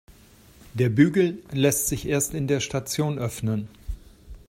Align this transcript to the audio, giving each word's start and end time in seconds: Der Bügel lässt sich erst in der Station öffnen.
Der 0.73 0.89
Bügel 0.89 1.43
lässt 1.51 1.85
sich 1.87 2.07
erst 2.07 2.33
in 2.33 2.47
der 2.47 2.59
Station 2.59 3.19
öffnen. 3.19 3.67